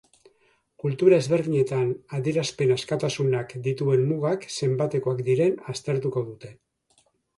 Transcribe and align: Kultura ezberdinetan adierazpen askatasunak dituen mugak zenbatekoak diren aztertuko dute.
Kultura 0.83 1.17
ezberdinetan 1.23 1.83
adierazpen 2.19 2.73
askatasunak 2.77 3.53
dituen 3.69 4.07
mugak 4.13 4.49
zenbatekoak 4.65 5.23
diren 5.29 5.55
aztertuko 5.75 6.25
dute. 6.31 6.51